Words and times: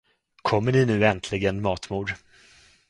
Kommer 0.41 0.71
ni 0.71 0.85
nu 0.85 1.05
äntligen, 1.05 1.61
matmor? 1.61 2.15